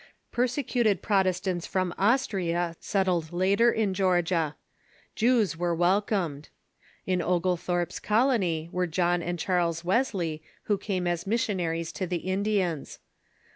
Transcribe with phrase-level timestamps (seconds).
[0.31, 4.55] Persecuted Prot estants from Austria settled later in Georgia.
[5.15, 6.49] Jews were wel comed.
[7.05, 11.13] In Oglethorpe's colony were John and Charles Wes THE ENGLISH COLOXIZATION 449 ley, who carae
[11.13, 12.99] as missionaries to the Indians.